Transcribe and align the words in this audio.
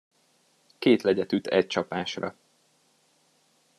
Két 0.77 1.01
legyet 1.01 1.31
üt 1.31 1.47
egy 1.47 1.67
csapásra. 1.67 2.35